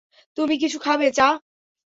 তুমি 0.37 0.55
কিছু 0.57 0.77
খাবে, 0.79 1.07
চা? 1.11 1.27